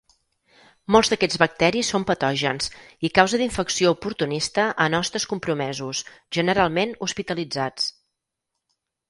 [0.93, 2.71] Molts d'aquests bacteris són patògens
[3.09, 6.03] i causa d'infecció oportunista en hostes compromesos,
[6.39, 7.89] generalment hospitalitzats.